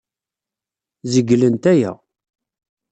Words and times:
Zeglent 1.11 1.65
aya. 1.73 1.93